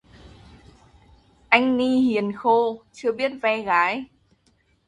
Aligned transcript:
Anh 1.49 1.77
ni 1.77 1.99
hiền 2.01 2.31
khô, 2.35 2.83
chưa 2.93 3.11
biết 3.11 3.31
ve 3.41 3.61
gái 3.61 4.05